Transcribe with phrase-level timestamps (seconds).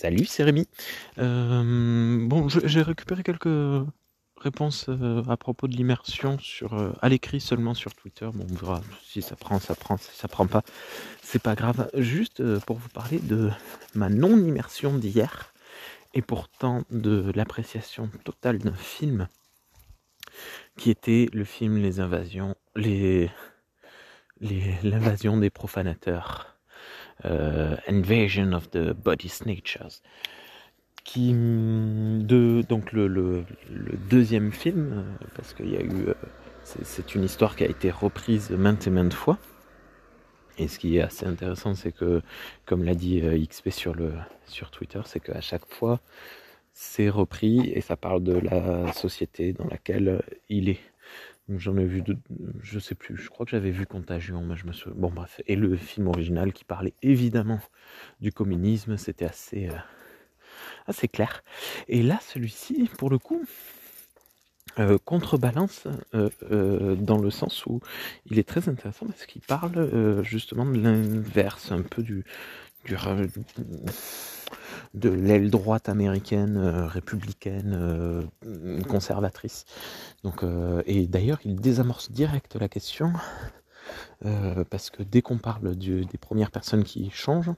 [0.00, 0.68] Salut, c'est Rémi.
[1.18, 3.84] Euh, bon, j'ai récupéré quelques
[4.36, 8.30] réponses euh, à propos de l'immersion sur euh, à l'écrit seulement sur Twitter.
[8.32, 10.62] Bon, on verra si ça prend, ça prend, ça prend pas,
[11.20, 11.90] c'est pas grave.
[11.94, 13.50] Juste pour vous parler de
[13.96, 15.52] ma non-immersion d'hier
[16.14, 19.26] et pourtant de l'appréciation totale d'un film
[20.76, 22.54] qui était le film Les Invasions,
[24.40, 26.57] l'invasion des profanateurs,
[27.24, 30.00] Invasion of the Body Snatchers,
[31.04, 32.22] qui mm,
[32.68, 33.44] donc le, le-
[34.10, 34.92] deuxième film,
[35.22, 36.14] euh, parce qu'il y a eu, euh,
[36.64, 39.38] c'est une histoire qui a été reprise maintes et maintes fois.
[40.58, 42.20] Et ce qui est assez intéressant, c'est que,
[42.66, 44.12] comme l'a dit euh, XP sur le
[44.46, 46.00] sur Twitter, c'est qu'à chaque fois,
[46.74, 50.80] c'est repris et ça parle de la société dans laquelle euh, il est.
[51.56, 52.16] J'en ai vu, de,
[52.62, 55.00] je sais plus, je crois que j'avais vu Contagion, mais je me souviens.
[55.00, 55.40] Bon, bref.
[55.46, 57.60] Et le film original qui parlait évidemment
[58.20, 59.78] du communisme, c'était assez, euh,
[60.86, 61.42] assez clair.
[61.88, 63.46] Et là, celui-ci, pour le coup,
[64.78, 67.80] euh, contrebalance euh, dans le sens où
[68.26, 72.24] il est très intéressant parce qu'il parle justement de l'inverse, un peu du,
[72.84, 72.94] du
[74.94, 79.64] de l'aile droite américaine, euh, républicaine, euh, conservatrice.
[80.24, 83.12] Donc, euh, et d'ailleurs, il désamorce direct la question
[84.68, 87.52] parce que dès qu'on parle des premières personnes qui changent,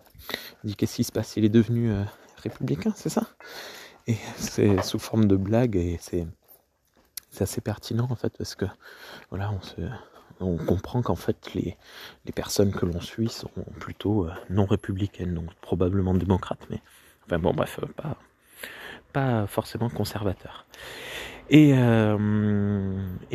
[0.62, 1.36] il dit qu'est-ce qui se passe?
[1.36, 1.90] Il est devenu
[2.36, 3.26] républicain, c'est ça?
[4.06, 6.26] Et c'est sous forme de blague et c'est
[7.40, 8.66] assez pertinent en fait parce que
[9.30, 9.80] voilà, on se
[10.40, 11.76] on comprend qu'en fait les,
[12.26, 16.80] les personnes que l'on suit sont plutôt non républicaines, donc probablement démocrates, mais
[17.26, 18.08] enfin bon bref, euh,
[19.12, 20.66] pas forcément conservateurs.
[21.52, 22.16] Et, euh,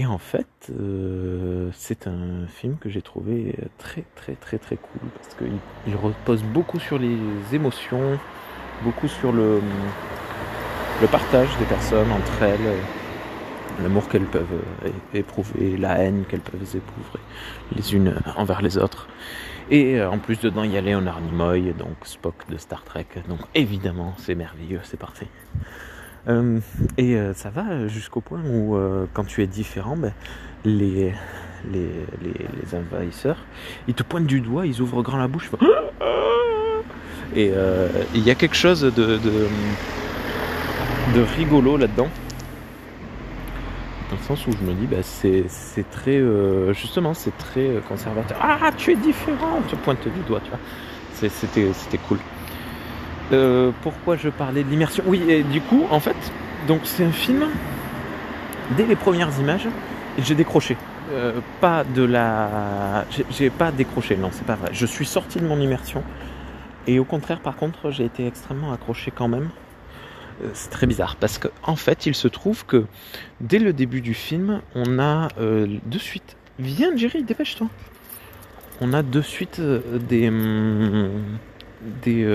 [0.07, 5.35] en fait, euh, c'est un film que j'ai trouvé très très très très cool parce
[5.35, 7.17] qu'il il repose beaucoup sur les
[7.51, 8.17] émotions,
[8.83, 9.61] beaucoup sur le,
[11.01, 12.77] le partage des personnes entre elles,
[13.83, 14.63] l'amour qu'elles peuvent
[15.13, 17.19] éprouver, la haine qu'elles peuvent éprouver
[17.75, 19.07] les unes envers les autres.
[19.71, 23.07] Et euh, en plus dedans, il y a Leonard Nimoy, donc Spock de Star Trek.
[23.27, 25.27] Donc évidemment, c'est merveilleux, c'est parfait.
[26.27, 26.59] Euh,
[26.97, 28.77] et euh, ça va jusqu'au point où,
[29.13, 30.13] quand tu es différent, ben,
[30.63, 31.13] les,
[31.71, 31.89] les,
[32.21, 33.37] les, envahisseurs,
[33.87, 35.49] ils te pointent du doigt, ils ouvrent grand la bouche.
[37.35, 37.51] Et
[38.13, 39.19] il y a quelque chose de,
[41.15, 42.07] de rigolo là-dedans.
[44.23, 46.17] Sens où je me dis, bah, c'est c'est très.
[46.17, 48.37] euh, justement, c'est très euh, conservateur.
[48.41, 50.59] Ah, tu es différent On te pointe du doigt, tu vois.
[51.13, 52.19] C'était c'était cool.
[53.31, 55.03] Euh, pourquoi je parlais de l'immersion?
[55.07, 56.15] Oui, et du coup, en fait,
[56.67, 57.45] donc c'est un film.
[58.77, 59.67] Dès les premières images,
[60.17, 60.77] j'ai décroché.
[61.61, 63.05] Pas de la.
[63.29, 64.69] J'ai pas décroché, non, c'est pas vrai.
[64.73, 66.03] Je suis sorti de mon immersion.
[66.87, 69.49] Et au contraire, par contre, j'ai été extrêmement accroché quand même.
[70.43, 72.85] Euh, C'est très bizarre parce qu'en en fait, il se trouve que
[73.41, 76.37] dès le début du film, on a euh, de suite.
[76.59, 77.67] Viens, Jerry, dépêche-toi.
[78.81, 80.27] On a de suite euh, des.
[80.29, 81.09] hum,
[82.01, 82.25] des,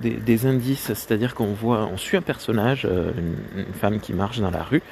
[0.00, 4.62] des, indices, c'est-à-dire qu'on voit, on suit un personnage, une femme qui marche dans la
[4.62, 4.82] rue,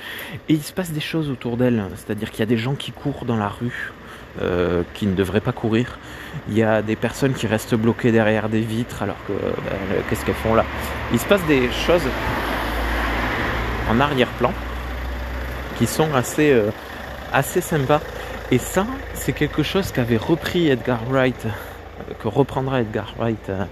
[0.49, 2.93] et il se passe des choses autour d'elle, c'est-à-dire qu'il y a des gens qui
[2.93, 3.93] courent dans la rue,
[4.41, 5.99] euh, qui ne devraient pas courir,
[6.49, 10.25] il y a des personnes qui restent bloquées derrière des vitres, alors que euh, qu'est-ce
[10.25, 10.65] qu'elles font là?
[11.13, 12.03] Il se passe des choses
[13.91, 14.53] en arrière-plan
[15.79, 16.71] qui sont assez, euh,
[17.33, 18.01] assez sympas,
[18.51, 21.47] et ça, c'est quelque chose qu'avait repris Edgar Wright
[22.23, 23.67] que reprendra Edgar Wright une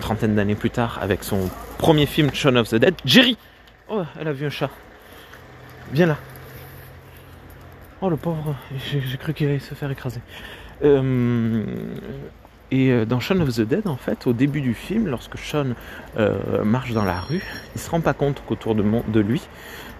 [0.00, 1.48] trentaine d'années plus tard avec son
[1.78, 2.94] premier film Shaun of the Dead.
[3.04, 3.36] Jerry
[3.90, 4.70] Oh, elle a vu un chat.
[5.92, 6.16] Viens là.
[8.00, 8.54] Oh le pauvre,
[8.92, 10.20] j'ai cru qu'il allait se faire écraser.
[10.84, 11.64] Euh,
[12.70, 15.74] et euh, dans Shaun of the Dead, en fait, au début du film, lorsque Shaun
[16.16, 17.42] euh, marche dans la rue,
[17.74, 19.42] il se rend pas compte qu'autour de, lui,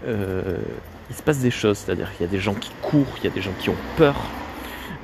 [0.06, 1.78] il se passe des choses.
[1.78, 3.76] C'est-à-dire qu'il y a des gens qui courent, il y a des gens qui ont
[3.96, 4.14] peur,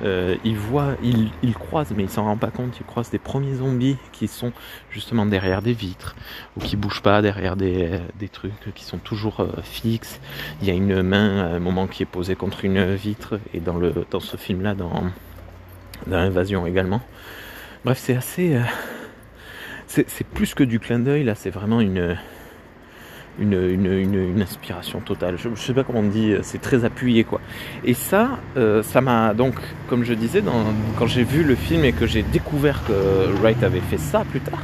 [0.05, 3.55] euh, il voit, il, croise, mais il s'en rend pas compte, il croise des premiers
[3.55, 4.53] zombies qui sont
[4.91, 6.15] justement derrière des vitres,
[6.55, 7.99] ou qui bougent pas derrière des,
[8.31, 10.19] trucs qui sont toujours euh, fixes.
[10.61, 13.59] Il y a une main à un moment qui est posée contre une vitre, et
[13.59, 15.03] dans, le, dans ce film-là, dans,
[16.07, 17.01] dans l'invasion également.
[17.83, 18.55] Bref, c'est assez...
[18.55, 18.61] euh,
[19.87, 22.17] c'est plus que du clin d'œil, là, c'est vraiment une...
[23.37, 25.35] Une, une, une, une inspiration totale.
[25.37, 27.41] Je, je sais pas comment on dit, c'est très appuyé quoi.
[27.83, 29.55] Et ça, euh, ça m'a donc,
[29.89, 30.63] comme je disais, dans,
[30.97, 32.93] quand j'ai vu le film et que j'ai découvert que
[33.41, 34.61] Wright avait fait ça plus tard,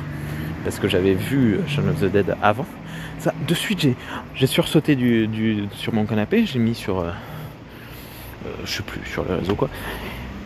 [0.64, 2.66] parce que j'avais vu Shaun of the Dead avant,
[3.20, 3.96] ça, de suite j'ai,
[4.36, 7.10] j'ai sursauté du, du, sur mon canapé, j'ai mis sur, euh,
[8.46, 9.70] euh, je sais plus, sur le réseau quoi.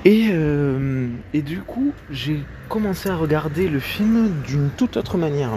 [0.04, 2.40] Et, euh, et du coup, j'ai
[2.70, 5.52] commencé à regarder le film d'une toute autre manière.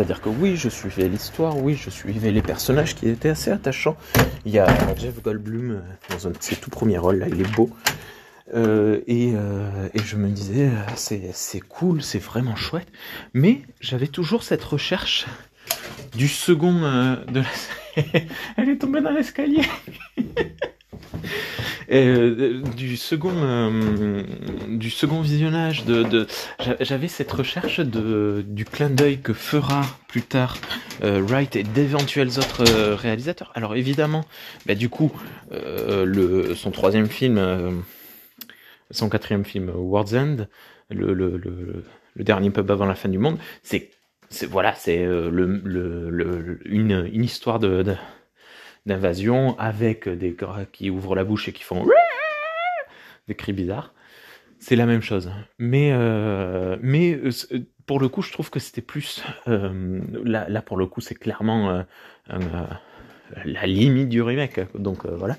[0.00, 3.98] C'est-à-dire que oui, je suivais l'histoire, oui, je suivais les personnages qui étaient assez attachants.
[4.46, 4.66] Il y a
[4.96, 7.68] Jeff Goldblum euh, dans un de ses tout premiers rôles, là, il est beau.
[8.54, 12.88] Euh, et, euh, et, je me disais, c'est cool, c'est vraiment chouette.
[13.34, 15.26] Mais j'avais toujours cette recherche
[16.16, 16.80] du second
[17.28, 18.02] de la...
[18.56, 19.66] Elle est tombée dans l'escalier
[21.90, 24.22] euh, du second euh,
[24.68, 26.26] du second visionnage de,
[26.80, 30.56] j'avais cette recherche de du clin d'œil que fera plus tard
[31.02, 32.64] euh, Wright et d'éventuels autres
[32.94, 33.50] réalisateurs.
[33.54, 34.24] Alors évidemment,
[34.66, 35.10] bah, du coup,
[35.50, 37.82] son troisième film,
[38.90, 40.36] son quatrième film, World's End,
[40.90, 41.84] le,
[42.16, 43.90] dernier pub avant la fin du monde, c'est
[44.48, 47.96] voilà, c'est une, histoire de
[48.86, 51.86] d'invasion avec des gars qui ouvrent la bouche et qui font
[53.28, 53.94] des cris bizarres.
[54.60, 55.32] C'est la même chose.
[55.58, 57.30] Mais, euh, mais euh,
[57.86, 59.24] pour le coup, je trouve que c'était plus...
[59.48, 61.84] Euh, là, là, pour le coup, c'est clairement
[62.28, 64.60] la limite du remake.
[64.78, 65.36] Donc voilà.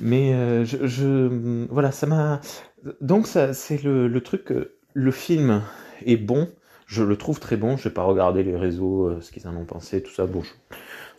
[0.00, 2.40] Mais je, Voilà, ça m'a...
[3.02, 4.52] Donc c'est le, le truc...
[4.94, 5.62] Le film
[6.04, 6.48] est bon.
[6.86, 7.76] Je le trouve très bon.
[7.76, 10.24] Je vais pas regarder les réseaux, ce qu'ils en ont pensé, tout ça.
[10.24, 10.42] Bon,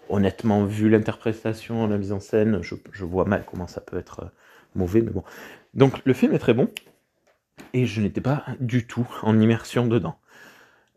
[0.09, 4.29] honnêtement, vu l'interprétation, la mise en scène, je, vois mal comment ça peut être euh,
[4.75, 5.23] mauvais, mais bon.
[5.73, 6.69] Donc le film est très bon,
[7.73, 10.17] et je n'étais pas du tout en immersion dedans.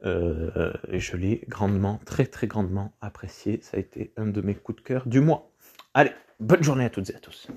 [0.04, 3.60] Euh, et je l'ai grandement, très très grandement apprécié.
[3.62, 5.52] Ça a été un de mes coups de cœur du mois.
[5.94, 7.48] Allez, bonne journée à toutes et à tous.